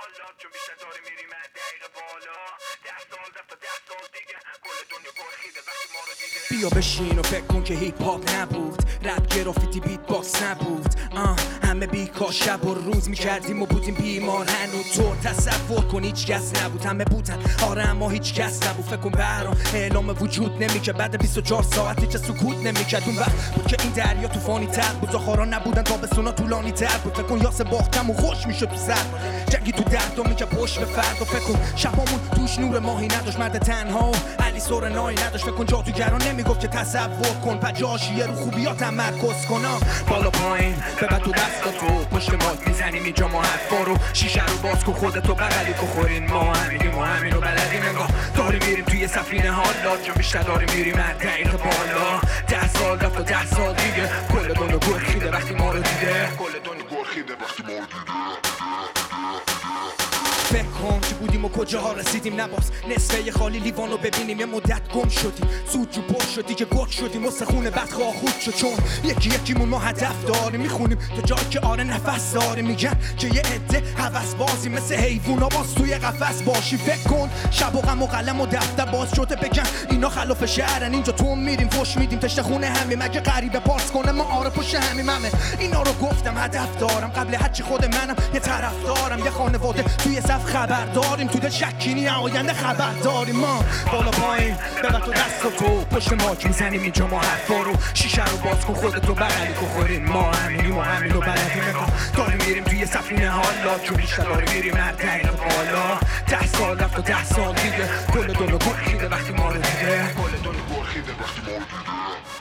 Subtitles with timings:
[0.00, 0.74] حالا چون بیشتر
[1.10, 2.36] میریم دقیقه بالا.
[2.84, 3.30] ده سال
[3.64, 4.36] ده سال دیگه.
[4.64, 5.12] کل دنیا
[5.68, 8.82] وقتی ما رو دیده بیا بشین و فکر کن که هیپ هاپ نبود.
[9.04, 10.94] رپ گرافیتی بیت باکس نبود.
[11.16, 11.36] آه.
[11.68, 16.62] همه بیکار شب و روز می‌کردیم و بودیم بیمار هنو تو تصور کن هیچ کس
[16.62, 16.84] نبود.
[16.84, 17.38] همه بودن.
[17.62, 18.84] آره اما هیچ کس نبود.
[18.84, 20.96] فکر کن برام اعلام وجود نمی‌کرد.
[20.96, 23.02] بعد 24 ساعت هیچ سکوت نمی‌کرد.
[23.06, 25.10] اون وقت بود که این دریا طوفانی تر بود.
[25.10, 25.82] زخارا نبودن.
[25.82, 27.14] تابستونا طولانی تر بود.
[27.14, 29.04] فکر کن یاس باختم و خوش می‌شد تو سر.
[29.50, 29.82] جنگی تو
[30.16, 30.48] تا می‌کرد.
[30.48, 33.38] پشت به فرد فکر کن شبامون توش نور ماهی نداشت.
[33.38, 34.12] مرد تنها.
[34.58, 35.44] و علی سورنایی نداشت.
[35.44, 37.58] فکر کن جادوگران نمی‌گفت که تصور کن.
[37.58, 39.62] پجاشیه رو خوبیا تمرکز کن
[40.08, 43.04] بالا پایین ببر تو دست تو پشت ماک می‌زنیم.
[43.04, 44.92] اینجا ما حرفا رو شیشه رو باز کن.
[44.92, 47.82] خودتو بغلی که خورین ما همینیم و همین رو بلدیم.
[47.82, 50.94] انگار داریم میریم توی سفینه حالا چون بیشتر داریم میریم.
[50.94, 52.20] از دقیقه بالا.
[52.48, 54.10] ده سال رفت و ده سال دیگه.
[54.32, 56.28] کل دنیا گرخیده وقتی ما رو دیده.
[56.38, 58.97] کل دنیا گرخیده وقتی ما رو دیده.
[60.48, 62.40] فکر کن که بودیم و کجاها رسیدیم.
[62.40, 64.40] نباز نصفه خالی لیوانو ببینیم.
[64.40, 65.48] یه مدت گم شدیم.
[65.72, 67.26] زود جو پر شدی که گرگ شدیم.
[67.26, 68.70] و خونه بدخواه خود شد چون
[69.04, 70.60] یکی یکیمون ما هدف داریم.
[70.60, 72.66] می‌خونیم تا جایی که آره نفس داریم.
[72.66, 76.76] میگن که یه عده هوس بازی مثل حیوونا باز توی قفس باشی.
[76.76, 79.36] فکر کن شب و غم و قلم و دفتر باز شده.
[79.36, 80.92] بگن اینا خلاف شهرن.
[80.92, 82.18] اینجا تو میریم فش میدیم.
[82.18, 82.98] تشت خونه همیم.
[82.98, 85.10] مگه غریبه پارس کنه ما آره پشت همیم.
[85.10, 86.38] همه اینا رو گفتم.
[86.38, 87.08] هدف دارم.
[87.08, 91.48] قبل هرچی خود منم یه طرف دارم یه خانواده توی صف خبر داریم تو دل
[91.48, 93.64] شکینی آینده خبر داریم ما.
[93.92, 95.84] بالا پایین ببر تو دست و تو.
[95.84, 97.72] پشت ماک می‌زنیم اینجا ما حرفا رو.
[97.94, 101.62] شیشه رو باز کن خودتو بغلی که خورین ما همینیم و همین رو بلدیم.
[102.16, 103.78] داریم میریم توی سفینه حالا.
[103.82, 105.98] چون بیشتر داریم میریم هر دقیقه بالا.
[106.26, 110.14] ده سال رفت و ده سال دیگه کل دنیا گرخیده وقتی ما رو دیده.
[110.16, 112.37] کل دنیا گرخیده وقتی ما رو دیده.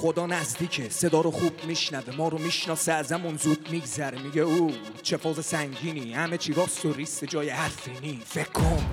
[0.00, 0.88] خدا نزدیکه.
[0.88, 4.22] صدا رو خوب میشنوه ما رو می‌شناسه ازمون زود میگذره.
[4.22, 6.12] میگه او چه فاز سنگینی.
[6.12, 8.20] همه چی راست و ریست جای حرفی نی.
[8.26, 8.86] فکر کن.